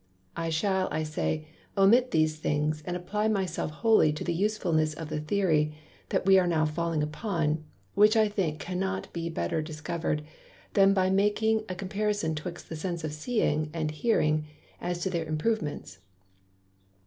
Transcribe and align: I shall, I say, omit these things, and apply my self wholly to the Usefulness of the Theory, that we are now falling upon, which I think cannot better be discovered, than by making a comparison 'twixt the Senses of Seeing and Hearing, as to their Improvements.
I 0.35 0.49
shall, 0.49 0.87
I 0.89 1.03
say, 1.03 1.47
omit 1.77 2.09
these 2.09 2.37
things, 2.37 2.81
and 2.87 2.97
apply 2.97 3.27
my 3.27 3.45
self 3.45 3.69
wholly 3.69 4.11
to 4.13 4.23
the 4.23 4.33
Usefulness 4.33 4.95
of 4.95 5.09
the 5.09 5.19
Theory, 5.19 5.75
that 6.09 6.25
we 6.25 6.39
are 6.39 6.47
now 6.47 6.65
falling 6.65 7.03
upon, 7.03 7.63
which 7.93 8.17
I 8.17 8.27
think 8.27 8.59
cannot 8.59 9.13
better 9.13 9.57
be 9.61 9.67
discovered, 9.67 10.23
than 10.73 10.95
by 10.95 11.11
making 11.11 11.65
a 11.69 11.75
comparison 11.75 12.33
'twixt 12.33 12.67
the 12.67 12.75
Senses 12.75 13.03
of 13.03 13.13
Seeing 13.13 13.69
and 13.75 13.91
Hearing, 13.91 14.47
as 14.81 14.97
to 15.03 15.11
their 15.11 15.25
Improvements. 15.27 15.99